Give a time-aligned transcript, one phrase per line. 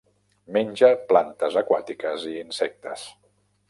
[0.55, 3.09] Menja plantes aquàtiques i insectes.